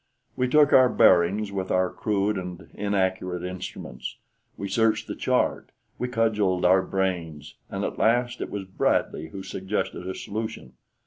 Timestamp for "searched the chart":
4.67-5.69